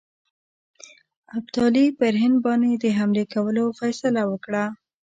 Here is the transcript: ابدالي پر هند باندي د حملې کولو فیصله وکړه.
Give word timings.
ابدالي 1.37 1.85
پر 1.99 2.13
هند 2.21 2.37
باندي 2.45 2.73
د 2.83 2.85
حملې 2.97 3.25
کولو 3.33 3.65
فیصله 3.79 4.21
وکړه. 4.31 4.65